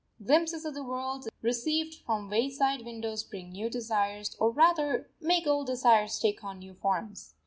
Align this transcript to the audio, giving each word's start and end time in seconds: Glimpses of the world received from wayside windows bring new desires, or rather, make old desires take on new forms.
Glimpses 0.25 0.65
of 0.65 0.73
the 0.73 0.83
world 0.83 1.27
received 1.43 1.93
from 2.03 2.27
wayside 2.31 2.81
windows 2.83 3.21
bring 3.23 3.51
new 3.51 3.69
desires, 3.69 4.35
or 4.39 4.49
rather, 4.49 5.11
make 5.19 5.45
old 5.45 5.67
desires 5.67 6.17
take 6.17 6.43
on 6.43 6.57
new 6.57 6.73
forms. 6.73 7.35